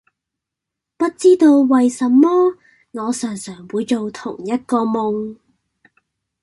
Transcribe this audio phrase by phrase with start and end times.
[0.97, 2.27] 不知道為什麼，
[2.89, 5.37] 我常常會做同一個夢